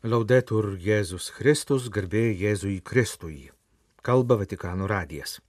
[0.00, 3.50] Laudetur Jėzus Kristus, garbė Jėzui Kristui.
[4.00, 5.42] Kalba Vatikano radijas.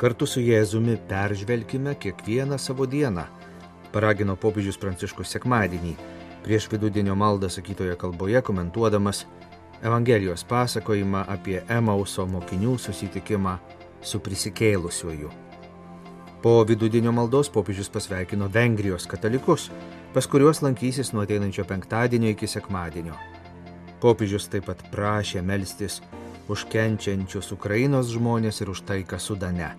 [0.00, 3.28] Kartu su Jėzumi peržvelkime kiekvieną savo dieną,
[3.92, 5.92] paragino popiežius Pranciškus sekmadienį,
[6.40, 9.26] prieš vidudienio maldą sakytoje kalboje komentuodamas
[9.84, 13.58] Evangelijos pasakojimą apie Emauso mokinių susitikimą
[14.00, 15.45] su prisikėlusiuoju.
[16.46, 19.64] Po vidudinio maldos popiežius pasveikino Vengrijos katalikus,
[20.14, 23.16] pas kuriuos lankysis nuo ateinančio penktadienio iki sekmadienio.
[23.98, 25.98] Popiežius taip pat prašė melstis
[26.46, 29.72] už kenčiančius Ukrainos žmonės ir už taiką Sudane.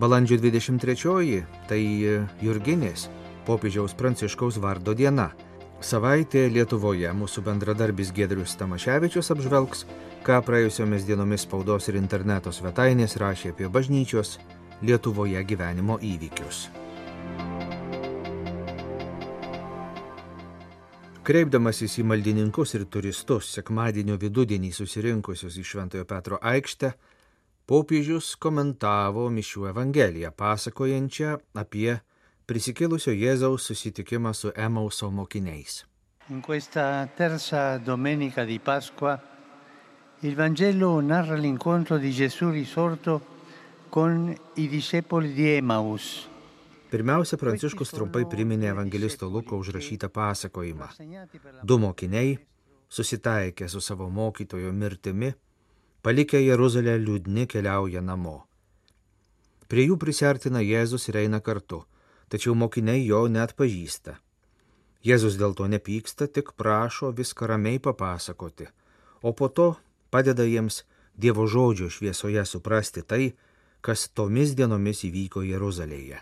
[0.00, 1.82] Balandžio 23-oji tai
[2.40, 3.10] Jurginės,
[3.44, 5.34] popiežiaus Pranciškaus vardo diena.
[5.84, 9.84] Savaitė Lietuvoje mūsų bendradarbis Gedrius Tamaševičius apžvelgs,
[10.24, 14.38] ką praėjusiomis dienomis spaudos ir interneto svetainės rašė apie bažnyčios
[14.82, 16.68] Lietuvoje gyvenimo įvykius.
[21.26, 26.92] Kreipdamasis į maldininkus ir turistus sekmadienio vidudienį susirinkusius į Šventojo Petro aikštę,
[27.68, 31.98] popiežius komentavo Mišių Evangeliją, pasakojančią apie
[32.48, 35.82] prisikėlusio Jėzaus susitikimą su Emauso mokiniais.
[36.30, 39.18] In questa terza domenica di Pasqua
[40.20, 43.37] il Vangelo narra l'incontro di Gesù risorto
[46.88, 50.88] Pirmiausia, Pranciškus trumpai priminė evangelisto Luko užrašytą pasakojimą.
[51.64, 52.38] Du mokiniai,
[52.88, 55.32] susitaikę su savo mokytojo mirtimi,
[56.02, 58.38] palikę Jeruzalę liūdni keliauja namo.
[59.68, 61.82] Prie jų prisertina Jėzus ir eina kartu,
[62.32, 64.16] tačiau mokiniai jo net pažįsta.
[65.04, 68.68] Jėzus dėl to nepyksta, tik prašo viską ramiai papasakoti,
[69.22, 69.74] o po to
[70.10, 70.84] padeda jiems
[71.18, 73.32] Dievo žodžio šviesoje suprasti tai,
[73.80, 76.20] kas tomis dienomis įvyko Jeruzalėje.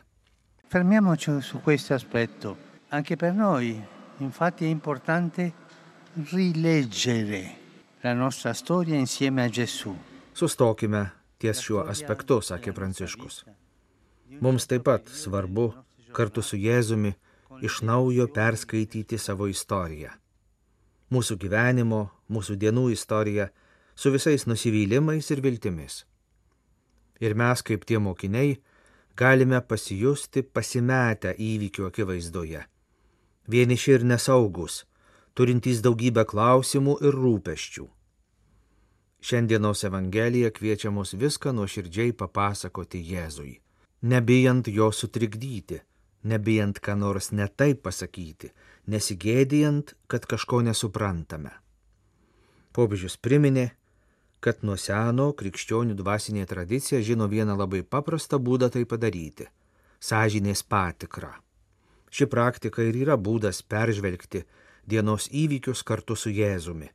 [0.68, 2.56] Fermiamoci su questo aspetto.
[2.88, 3.82] Anche per noi,
[4.18, 5.52] infatti, è importante
[6.30, 7.56] rileggere
[8.00, 9.94] la nostra storia insieme a Gesù.
[10.32, 13.44] Sustokime ties šiuo aspektu, sakė Pranciškus.
[14.40, 15.70] Mums taip pat svarbu
[16.16, 17.12] kartu su Jėzumi
[17.62, 20.10] iš naujo perskaityti savo istoriją.
[21.12, 22.00] Mūsų gyvenimo,
[22.32, 23.48] mūsų dienų istoriją
[23.94, 26.04] su visais nusivylimais ir viltimis.
[27.20, 28.56] Ir mes, kaip tie mokiniai,
[29.16, 32.62] galime pasijusti pasimetę įvykių akivaizdoje.
[33.48, 34.82] Vieniši ir nesaugus,
[35.34, 37.86] turintys daugybę klausimų ir rūpeščių.
[39.26, 43.56] Šiandienos Evangelija kviečia mus viską nuoširdžiai papasakoti Jėzui,
[44.02, 45.80] nebijant jo sutrikdyti,
[46.26, 48.52] nebijant ką nors netaip pasakyti,
[48.86, 51.54] nesigėdijant, kad kažko nesuprantame.
[52.76, 53.70] Popiežius priminė,
[54.40, 59.46] kad nuo seno krikščionių dvasinė tradicija žino vieną labai paprastą būdą tai padaryti-
[60.08, 61.32] sąžinės patikrą.
[62.10, 64.44] Ši praktika ir yra būdas peržvelgti
[64.86, 66.88] dienos įvykius kartu su Jėzumi,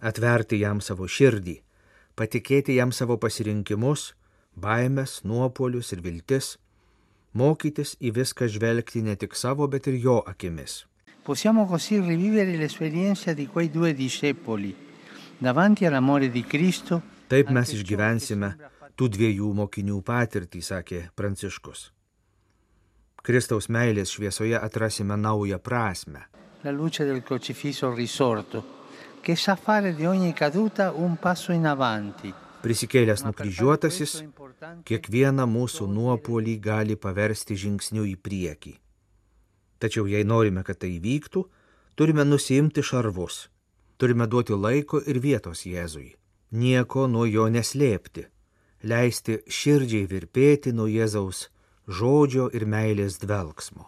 [0.00, 1.56] atverti jam savo širdį,
[2.16, 4.14] patikėti jam savo pasirinkimus,
[4.56, 6.58] baimės, nuopolius ir viltis,
[7.32, 10.84] mokytis į viską žvelgti ne tik savo, bet ir jo akimis.
[11.24, 14.91] Possiamo così rivivere l'esperienza di quei due discepoli
[17.32, 18.48] Taip mes išgyvensime
[18.94, 21.88] tų dviejų mokinių patirtį, sakė Pranciškus.
[23.26, 26.28] Kristaus meilės šviesoje atrasime naują prasme.
[26.62, 28.62] La luce del crocifisso risorto,
[29.20, 32.30] che sa fare di ogni caduta un passo in avanti.
[32.62, 34.12] Prisikėlęs nukryžiuotasis,
[34.86, 38.76] kiekvieną mūsų nuopolį gali paversti žingsniu į priekį.
[39.82, 41.42] Tačiau jei norime, kad tai vyktų,
[41.98, 43.48] turime nusimti šarvus
[44.02, 46.08] Turime duoti laiko ir vietos Jėzui,
[46.58, 48.24] nieko nuo jo neslėpti,
[48.82, 51.44] leisti širdžiai virpėti nuo Jėzaus
[51.86, 53.86] žodžio ir meilės dvelgsmo.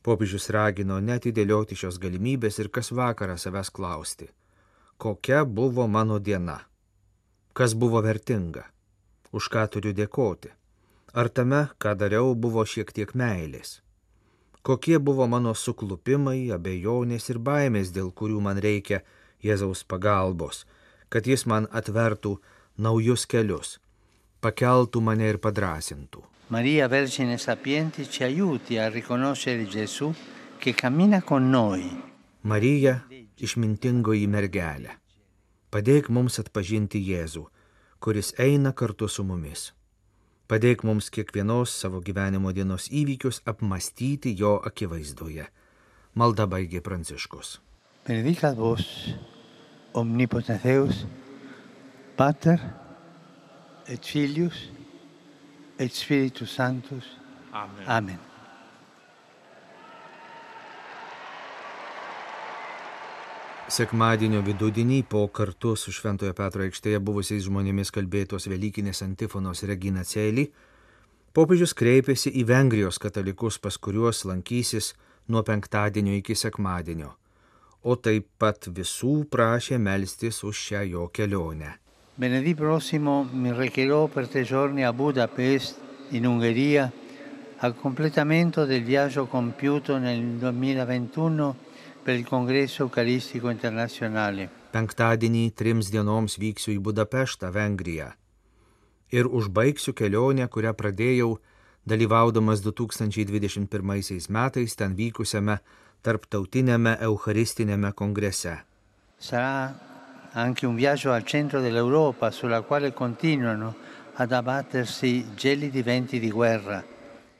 [0.00, 4.30] Popiežius ragino netidėlioti šios galimybės ir kas vakarą savęs klausti,
[4.96, 6.62] kokia buvo mano diena,
[7.52, 8.64] kas buvo vertinga,
[9.36, 10.48] už ką turiu dėkoti,
[11.12, 13.82] ar tame, ką dariau, buvo šiek tiek meilės
[14.62, 19.02] kokie buvo mano suklupimai, abejonės ir baimės, dėl kurių man reikia
[19.42, 20.64] Jėzaus pagalbos,
[21.10, 22.36] kad jis man atvertų
[22.78, 23.78] naujus kelius,
[24.40, 26.22] pakeltų mane ir padrasintų.
[26.52, 30.12] Marija Vergine Sapienti ci aiuti a riconoscere Gesù
[30.58, 31.86] che cammina con noi.
[32.42, 33.00] Marija,
[33.38, 34.96] išmintingoji mergelė,
[35.70, 37.46] padėk mums atpažinti Jėzų,
[38.02, 39.70] kuris eina kartu su mumis.
[40.52, 45.46] Padėk mums kiekvienos savo gyvenimo dienos įvykius apmastyti jo akivaizdoje.
[46.12, 47.54] Malda baigė Pranciškus.
[48.04, 48.84] Benedicat vos,
[49.96, 50.98] omnipotens Deus,
[52.20, 52.60] Pater
[53.88, 54.66] et Filius
[55.78, 57.08] et Spiritus Sanctus.
[57.52, 57.88] Amen.
[57.88, 58.20] Amen.
[63.72, 70.44] Sekmadienio vidudienį po kartu su Šventojo Petro aikštėje buvusiais žmonėmis kalbėtos Velykinės antifonos Regina Celi,
[71.32, 74.90] popiežius kreipėsi į Vengrijos katalikus, pas kuriuos lankysis
[75.32, 77.14] nuo penktadienio iki sekmadienio,
[77.88, 81.72] o taip pat visų prašė melstis už šią jo kelionę.
[82.20, 85.80] Venerdì prossimo mi recherò per tre giorni a Budapest,
[86.10, 86.90] in Ungheria,
[87.64, 91.71] al completamento del viaggio compiuto nel 2021
[92.02, 94.48] per il Congresso Eucaristico Internazionale.
[94.72, 98.10] Penktadienį trims dienoms vyksiu į Budapeštą, Vengriją.
[99.12, 101.36] Ir užbaigsiu kelionę, kurią pradėjau
[101.86, 103.68] dalyvaudamas 2021
[104.28, 105.58] metais ten vykusiame
[106.02, 108.58] tarptautinėme Eucharistinėme kongrese.
[109.18, 109.74] Sarà
[110.32, 113.74] anche un viaggio al centro dell'Europa sulla quale continuano
[114.14, 116.91] ad abbattersi gelidi venti di guerra.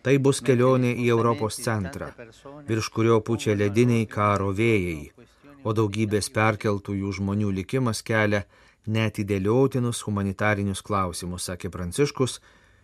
[0.03, 2.09] Tai bus kelionė į Europos centrą,
[2.67, 5.13] virš kurio pučia lediniai karo vėjai,
[5.63, 8.43] o daugybės perkeltųjų žmonių likimas kelia
[8.87, 12.41] netidėliotinus humanitarinius klausimus, sakė Pranciškus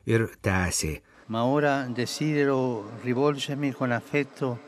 [0.07, 1.01] ir tęsė.
[1.29, 4.59] Ma ora desidero rivolgermi con affetto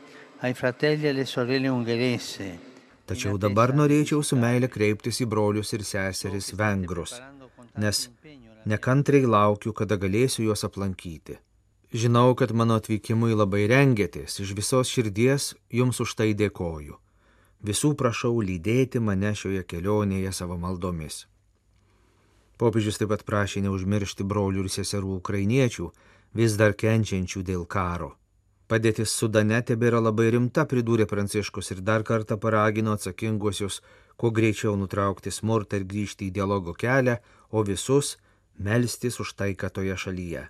[0.41, 2.49] ai fratelli e alle sorelle ungherese.
[3.05, 7.15] Tačiau dabar norėčiau su meile kreiptis į brolius ir seseris vengrus,
[7.77, 8.09] nes
[8.65, 11.39] nekantriai laukiu, kada galėsiu juos aplankyti.
[11.93, 16.95] Žinau, kad mano atvykimui labai rengėtės, iš visos širdies jums už tai dėkoju.
[17.67, 21.25] Visų prašau lydėti mane šioje kelionėje savo maldomis.
[22.55, 25.89] Popiežius taip pat prašė neužmiršti brolių ir seserų ukrainiečių,
[26.39, 28.13] vis dar kenčiančių dėl karo.
[28.71, 33.81] Padėtis Sudane tebėra labai rimta, pridūrė Pranciškus ir dar kartą paragino atsakinguosius
[34.15, 37.19] kuo greičiau nutraukti smurtą ir grįžti į dialogo kelią,
[37.51, 38.15] o visus
[38.55, 40.47] melstis už taiką toje šalyje.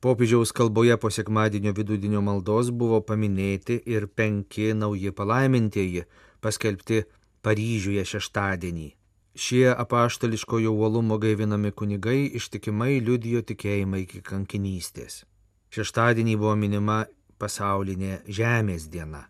[0.00, 6.04] Popiežiaus kalboje po sekmadienio vidudienio maldos buvo paminėti ir penki nauji palaimintieji,
[6.44, 7.04] paskelbti
[7.46, 8.88] Paryžiuje šeštadienį.
[9.36, 15.24] Šie apaštališkojo uolumo gaivinami kunigai ištikimai liudijo tikėjimą iki kankinystės.
[15.72, 17.04] Šeštadienį buvo minima
[17.38, 19.26] pasaulinė Žemės diena.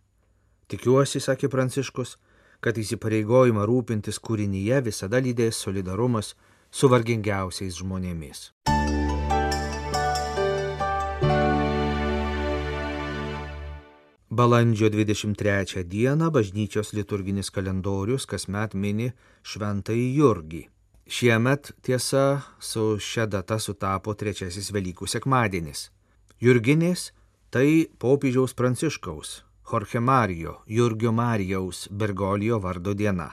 [0.71, 2.17] Tikiuosi, sakė Pranciškus,
[2.61, 6.35] kad įsipareigojimą rūpintis kūrinyje visada lydės solidarumas
[6.71, 8.51] su vargingiausiais žmonėmis.
[14.37, 19.07] Balandžio 23 dieną bažnyčios liturginis kalendorius kasmet mini
[19.41, 20.61] Šventąjį Jurgį.
[21.09, 25.87] Šiemet tiesa su šia data sutapo trečiasis Velykų sekmadienis.
[26.45, 27.07] Jurginės
[27.49, 29.31] tai popiežiaus Pranciškaus,
[29.73, 33.31] Jorge Marijo, Jurgio Marijaus Bergolijo vardo diena.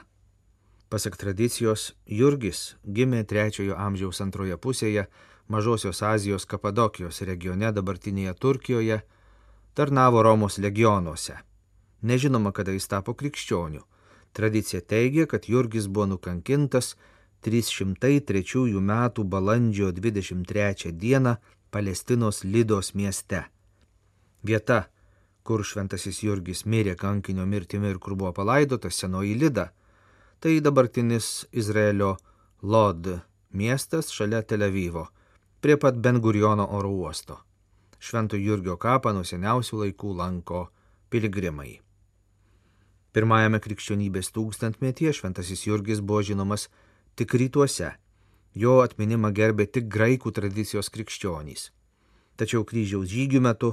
[0.88, 5.04] Pasak tradicijos, Jurgis gimė trečiojo amžiaus antroje pusėje
[5.52, 9.02] Mažosios Azijos Kapadokijos regione dabartinėje Turkijoje
[9.74, 11.36] tarnavo Romos legionuose.
[12.02, 13.82] Nežinoma, kada jis tapo krikščioniu.
[14.32, 16.94] Tradicija teigia, kad Jurgis buvo nukankintas
[17.46, 21.36] 303 metų balandžio 23 dieną
[21.70, 23.44] Palestinos Lidos mieste.
[24.42, 24.84] Vieta,
[25.42, 29.70] kur šventasis Jurgis mirė kankinio mirtimi ir kur buvo palaidotas senoji Lida,
[30.40, 32.16] tai dabartinis Izraelio
[32.62, 33.08] Lod
[33.52, 35.08] miestas šalia Tel Avivo,
[35.60, 37.38] prie pat Benguriono oro uosto.
[38.04, 40.66] Švento Jurgio kapą nuo seniausių laikų lanko
[41.08, 41.78] piligrimai.
[43.16, 46.66] Pirmajame krikščionybės tūkstantmetyje šventasis Jurgis buvo žinomas
[47.16, 47.94] tik rytuose,
[48.52, 51.70] jo atminimą gerbė tik graikų tradicijos krikščionys.
[52.36, 53.72] Tačiau kryžiaus žygių metu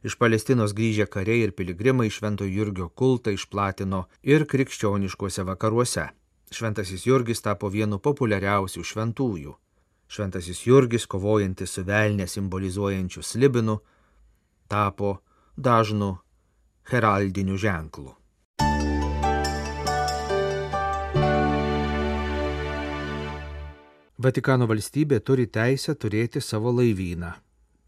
[0.00, 6.08] iš Palestinos grįžę kariai ir piligrimai Švento Jurgio kultą išplatino ir krikščioniškuose vakaruose.
[6.48, 9.58] Šventasis Jurgis tapo vienu populiariausių šventųjų.
[10.08, 13.78] Šventasis Jurgis, kovojantis su velnė simbolizuojančiu slibinu,
[14.68, 15.18] tapo
[15.56, 16.14] dažnu
[16.88, 18.14] heraldiniu ženklu.
[24.18, 27.36] Vatikano valstybė turi teisę turėti savo laivyną.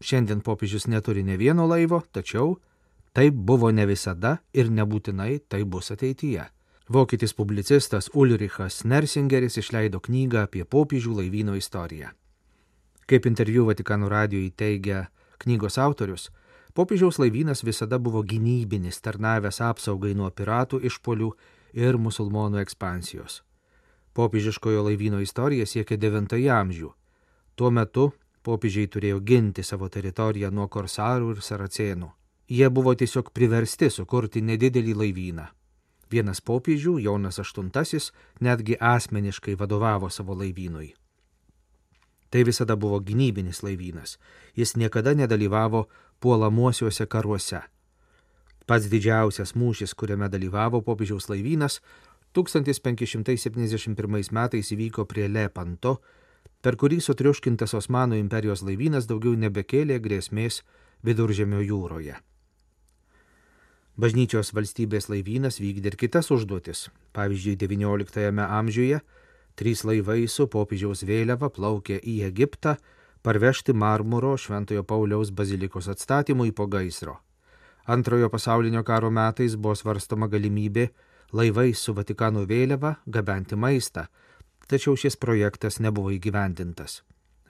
[0.01, 2.55] Šiandien popiežius neturi ne vieno laivo, tačiau
[3.11, 6.45] taip buvo ne visada ir nebūtinai tai bus ateityje.
[6.89, 12.09] Vokietis publicistas Ulrichas Nersingeris išleido knygą apie popiežių laivyno istoriją.
[13.05, 15.05] Kaip interviu Vatikano radijui teigia
[15.37, 16.31] knygos autorius,
[16.73, 21.31] popiežiaus laivynas visada buvo gynybinis, tarnavęs apsaugai nuo piratų išpolių
[21.73, 23.43] ir musulmonų ekspansijos.
[24.13, 26.91] Popiežiškojo laivyno istorija siekia IX amžių.
[27.55, 28.11] Tuo metu
[28.43, 32.11] popiežiai turėjo ginti savo teritoriją nuo korsarų ir saracėnų.
[32.49, 35.47] Jie buvo tiesiog priversti sukurti nedidelį laivyną.
[36.11, 40.93] Vienas popiežių, Jonas VIII, netgi asmeniškai vadovavo savo laivynui.
[42.31, 44.17] Tai visada buvo gynybinis laivynas.
[44.55, 45.87] Jis niekada nedalyvavo
[46.19, 47.61] puolamuosiuose karuose.
[48.67, 51.81] Pats didžiausias mūšis, kuriame dalyvavo popiežiaus laivynas,
[52.33, 55.97] 1571 metais įvyko prie Lepanto,
[56.61, 60.61] per kurį sutriuškintas Osmanų imperijos laivynas daugiau nebekėlė grėsmės
[61.03, 62.15] viduržėmio jūroje.
[63.99, 66.87] Bažnyčios valstybės laivynas vykdė ir kitas užduotis.
[67.11, 69.01] Pavyzdžiui, XIX amžiuje
[69.59, 72.77] trys laivai su popiežiaus vėliava plaukė į Egiptą
[73.21, 77.19] parvežti marmuro Šventojo Pauliaus bazilikos atstatymui po gaisro.
[77.85, 80.87] Antrojo pasaulinio karo metais buvo svarstoma galimybė
[81.33, 84.05] laivais su Vatikano vėliava gabenti maistą,
[84.67, 87.01] tačiau šis projektas nebuvo įgyvendintas.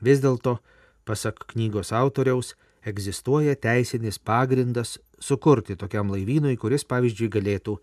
[0.01, 0.57] Vis dėlto,
[1.05, 7.77] pasak knygos autoriaus, egzistuoja teisinis pagrindas sukurti tokiam laivynui, kuris, pavyzdžiui, galėtų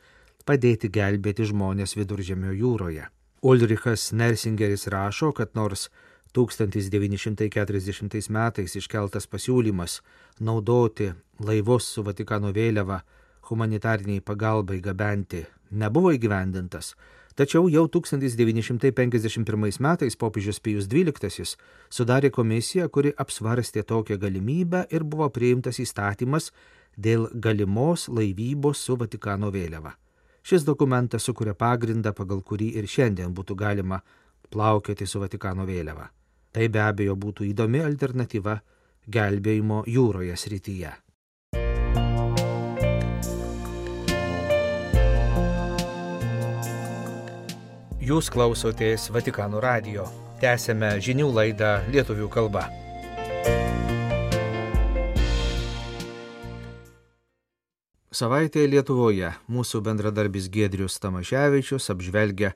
[0.48, 3.08] padėti gelbėti žmonės viduržėmio jūroje.
[3.42, 5.88] Ulrichas Nersingeris rašo, kad nors
[6.34, 10.00] 1940 metais iškeltas pasiūlymas
[10.40, 13.00] naudoti laivus su Vatikano vėliava
[13.48, 16.94] humanitariniai pagalbai gabenti nebuvo įgyvendintas,
[17.38, 21.46] tačiau jau 1951 metais popiežius Pijus XII
[21.90, 26.50] sudarė komisiją, kuri apsvarstė tokią galimybę ir buvo priimtas įstatymas
[26.98, 29.94] dėl galimos laivybos su Vatikano vėliava.
[30.42, 34.00] Šis dokumentas sukuria pagrindą, pagal kurį ir šiandien būtų galima
[34.50, 36.08] plaukioti su Vatikano vėliava.
[36.52, 38.56] Tai be abejo būtų įdomi alternatyva
[39.06, 40.92] gelbėjimo jūroje srityje.
[48.08, 50.06] Jūs klausotės Vatikano radio.
[50.40, 52.62] Tęsėme žinių laidą lietuvių kalba.
[58.08, 62.54] Savaitė Lietuvoje mūsų bendradarbis Gedrius Tamaševičius apžvelgia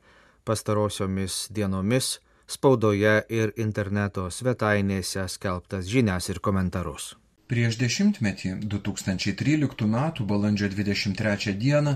[0.48, 2.14] pastarosiomis dienomis
[2.48, 7.12] spaudoje ir interneto svetainėse skelbtas žinias ir komentarus.
[7.52, 9.96] Prieš dešimtmetį, 2013 m.
[10.28, 11.90] balandžio 23 d.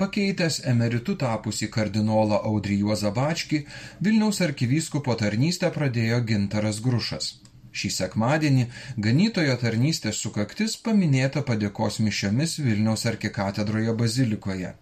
[0.00, 3.60] pakeitęs emeritu tapusi kardinolą Audrį Juozą Bačkį,
[4.06, 7.28] Vilniaus arkivyskupo tarnystę pradėjo Gintaras Grušas.
[7.76, 8.64] Šį sekmadienį
[9.08, 14.72] ganytojo tarnystės sukaktis paminėta padėkos mišiomis Vilniaus arkikatedroje bazilikoje.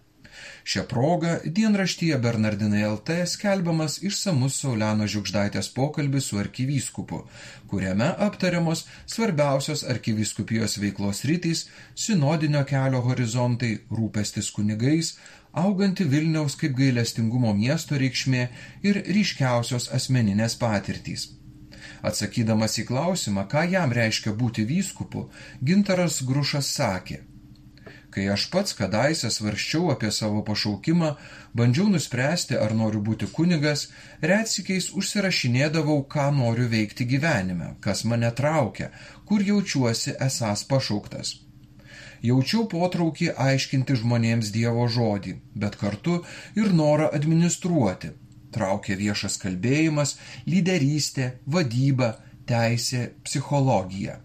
[0.63, 7.23] Šią progą dienraštyje Bernardinai LT skelbiamas išsamus Sauliano Žiukždaitės pokalbis su arkivyskupu,
[7.71, 11.65] kuriame aptariamos svarbiausios arkivyskupijos veiklos rytys,
[11.95, 15.15] sinodinio kelio horizontai, rūpestis kunigais,
[15.63, 18.47] auganti Vilniaus kaip gailestingumo miesto reikšmė
[18.85, 21.31] ir ryškiausios asmeninės patirtys.
[22.05, 25.27] Atsakydamas į klausimą, ką jam reiškia būti vyskupu,
[25.65, 27.23] Gintaras Grušas sakė–
[28.11, 31.11] Kai aš pats kadaise svarščiau apie savo pašaukimą,
[31.55, 33.85] bandžiau nuspręsti, ar noriu būti kunigas,
[34.31, 38.89] retsikiais užsirašinėdavau, ką noriu veikti gyvenime, kas mane traukia,
[39.29, 41.37] kur jaučiuosi esas pašauktas.
[42.29, 46.17] Jaučiau potraukį aiškinti žmonėms Dievo žodį, bet kartu
[46.59, 48.11] ir norą administruoti.
[48.51, 50.17] Traukė viešas kalbėjimas,
[50.51, 52.11] lyderystė, vadyba,
[52.51, 54.19] teisė, psichologija.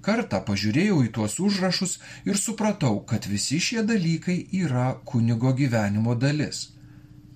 [0.00, 6.70] Kartą pažiūrėjau į tuos užrašus ir supratau, kad visi šie dalykai yra kunigo gyvenimo dalis.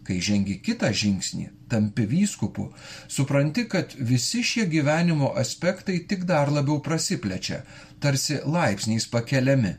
[0.04, 2.71] Kai žengi kitą žingsnį, tampi vyskupu,
[3.09, 7.62] supranti, kad visi šie gyvenimo aspektai tik dar labiau prasiplečia,
[8.00, 9.76] tarsi laipsniais pakeliami.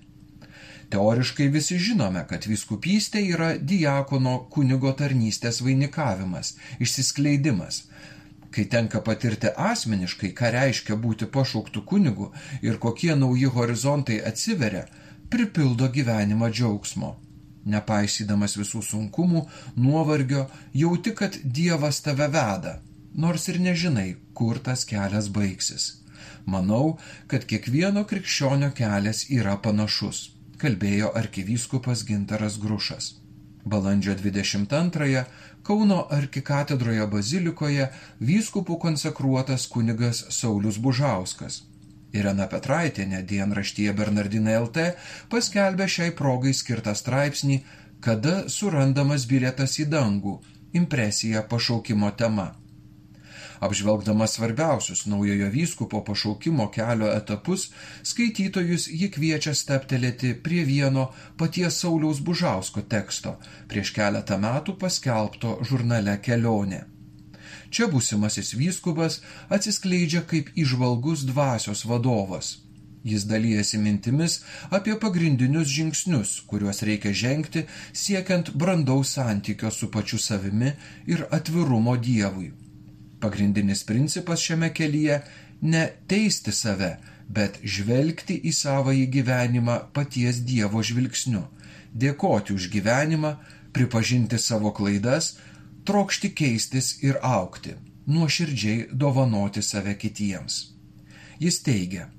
[0.94, 7.86] Teoriškai visi žinome, kad viskupystė yra diakono kunigo tarnystės vainikavimas, išsiskleidimas,
[8.55, 12.31] kai tenka patirti asmeniškai, ką reiškia būti pašauktų kunigu
[12.63, 14.85] ir kokie nauji horizontai atsiveria,
[15.29, 17.15] pripildo gyvenimą džiaugsmo.
[17.65, 19.41] Nepaisydamas visų sunkumų,
[19.75, 22.77] nuovargio, jauti, kad Dievas tave veda,
[23.25, 25.89] nors ir nežinai, kur tas kelias baigsis.
[26.45, 26.97] Manau,
[27.27, 30.29] kad kiekvieno krikščionio kelias yra panašus,
[30.62, 33.15] kalbėjo arkivyskupas Gintaras Grušas.
[33.65, 35.24] Balandžio 22-ąją
[35.65, 37.88] Kauno arkikatedroje bazilikoje
[38.22, 41.63] vyskupų konsekruotas kunigas Saulis Bužauskas.
[42.13, 44.91] Irena Petraitėne dienraštyje Bernardina LT
[45.31, 47.57] paskelbė šiai progai skirtą straipsnį
[48.05, 50.36] Kada surandamas bilietas į dangų-
[50.79, 52.48] impresija pašaukimo tema.
[53.59, 57.69] Apžvelgdamas svarbiausius naujojo vyskupo pašaukimo kelio etapus,
[58.03, 61.07] skaitytojus ji kviečia steptelėti prie vieno
[61.38, 63.38] paties Sauliaus Bužausko teksto,
[63.71, 66.83] prieš keletą metų paskelbto žurnale Kelionė.
[67.69, 72.59] Čia būsimasis vyskupas atsiskleidžia kaip išvalgus dvasios vadovas.
[73.05, 74.39] Jis dalyjasi mintimis
[74.74, 80.74] apie pagrindinius žingsnius, kuriuos reikia žengti siekiant brandaus santykio su pačiu savimi
[81.05, 82.53] ir atvirumo Dievui
[83.19, 85.22] Pagrindinis principas šiame kelyje-
[85.74, 86.98] ne teisti save,
[87.29, 91.43] bet žvelgti į savąjį gyvenimą paties Dievo žvilgsniu,
[91.95, 93.38] dėkoti už gyvenimą,
[93.74, 95.36] pripažinti savo klaidas,
[95.86, 97.75] trokšti keistis ir aukti,
[98.07, 100.72] nuoširdžiai dovanoti save kitiems.
[101.39, 102.10] Jis teigia,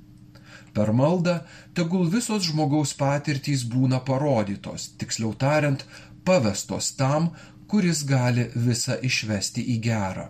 [0.75, 1.41] per maldą
[1.75, 5.85] tegul visos žmogaus patirtys būna parodytos, tiksliau tariant,
[6.25, 7.31] pavestos tam,
[7.71, 10.27] kuris gali visą išvesti į gerą.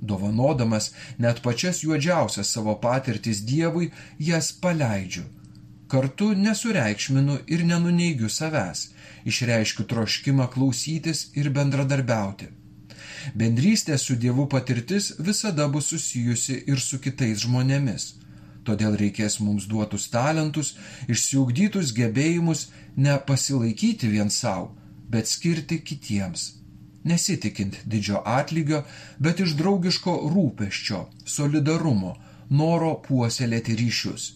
[0.00, 5.24] Dovanodamas net pačias juodžiausias savo patirtis Dievui, jas paleidžiu.
[5.88, 8.88] Kartu nesureikšminu ir nenuneigiu savęs,
[9.24, 12.48] išreiškiu troškimą klausytis ir bendradarbiauti.
[13.34, 18.12] Bendrystė su Dievu patirtis visada bus susijusi ir su kitais žmonėmis.
[18.68, 20.74] Todėl reikės mums duotus talentus,
[21.08, 24.70] išsiugdytus gebėjimus ne pasilaikyti vien savo,
[25.08, 26.58] bet skirti kitiems
[27.04, 28.82] nesitikint didžio atlygio,
[29.18, 32.16] bet iš draugiško rūpeščio, solidarumo,
[32.50, 34.32] noro puoselėti ryšius,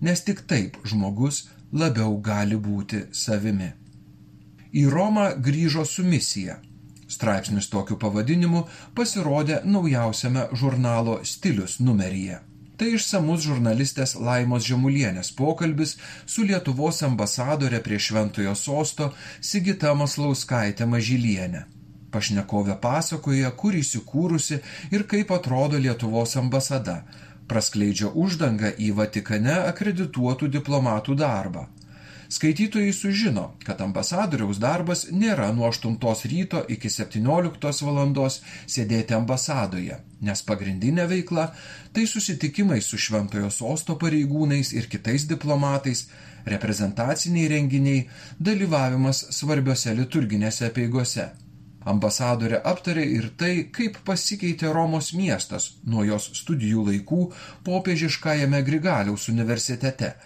[0.00, 3.72] nes tik taip žmogus labiau gali būti savimi.
[4.76, 6.58] Į Romą grįžo su misija.
[7.08, 12.40] Straipsnis tokiu pavadinimu pasirodė naujausiame žurnalo Stilius numeryje.
[12.76, 15.94] Tai išsamus žurnalistės Laimos Žemulienės pokalbis
[16.26, 21.64] su Lietuvos ambasadore prie Šventojo sosto Sigita Maslauskaitė Mažylienė.
[22.16, 24.62] Pašnekovė pasakoja, kur įsikūrusi
[24.96, 27.02] ir kaip atrodo Lietuvos ambasada,
[27.50, 31.66] praskleidžia uždangą į Vatikane akredituotų diplomatų darbą.
[32.28, 38.30] Skaitytojai sužino, kad ambasadoriaus darbas nėra nuo 8 ryto iki 17 val.
[38.66, 41.52] sėdėti ambasadoje, nes pagrindinė veikla
[41.92, 46.08] tai susitikimai su šventojo sosto pareigūnais ir kitais diplomatais,
[46.46, 48.06] reprezentaciniai renginiai,
[48.40, 51.45] dalyvavimas svarbiose liturginėse peigose.
[51.86, 57.20] Ambasadorė aptarė ir tai, kaip pasikeitė Romos miestas nuo jos studijų laikų
[57.68, 60.16] popiežiškajame Grigaliaus universitete.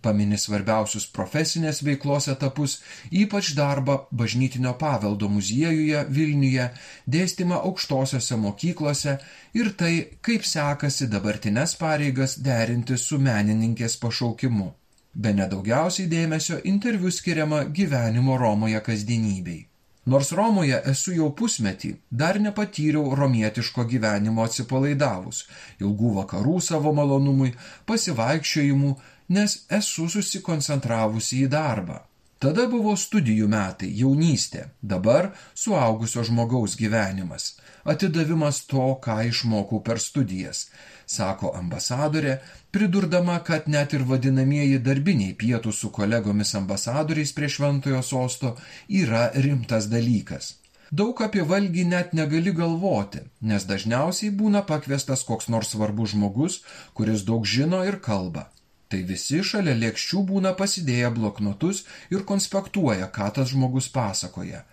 [0.00, 2.78] Pamini svarbiausius profesinės veiklos etapus,
[3.12, 6.70] ypač darbą bažnytinio paveldo muziejuje Vilniuje,
[7.16, 9.18] dėstymą aukštosiose mokyklose
[9.60, 9.92] ir tai,
[10.24, 14.70] kaip sekasi dabartinės pareigas derinti su menininkės pašaukimu.
[15.12, 19.66] Be nedaugiausiai dėmesio interviu skiriama gyvenimo Romoje kasdienybei.
[20.10, 25.44] Nors Romoje esu jau pusmetį, dar nepatyriau romietiško gyvenimo atsipalaidavus,
[25.78, 27.52] ilgų vakarų savo malonumui,
[27.86, 28.90] pasivaikščiojimų,
[29.36, 32.00] nes esu susikoncentravusi į darbą.
[32.42, 37.52] Tada buvo studijų metai, jaunystė, dabar suaugusio žmogaus gyvenimas,
[37.92, 40.68] atidavimas to, ką išmokau per studijas,
[41.06, 42.38] sako ambasadorė,
[42.74, 48.54] pridurdama, kad net ir vadinamieji darbiniai pietų su kolegomis ambasadoriais prie šventojo sosto
[49.02, 50.54] yra rimtas dalykas.
[50.90, 56.56] Daug apie valgį net negali galvoti, nes dažniausiai būna pakviestas koks nors svarbus žmogus,
[56.98, 58.48] kuris daug žino ir kalba.
[58.90, 64.64] Tai visi šalia lėkščių būna pasidėję bloknotus ir konspektuoja, ką tas žmogus pasakoja.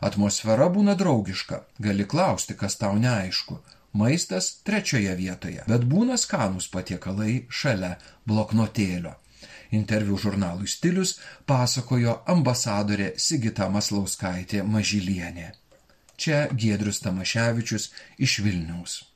[0.00, 3.58] Atmosfera būna draugiška, gali klausti, kas tau neaišku,
[3.96, 7.96] maistas trečioje vietoje, bet būna skanus patiekalai šalia
[8.28, 9.14] bloknotėlio.
[9.74, 15.50] Interviu žurnalui stilius pasakojo ambasadorė Sigita Maslauskaitė Mažylienė.
[16.16, 17.90] Čia Giedrius Tamaševičius
[18.22, 19.15] iš Vilniaus.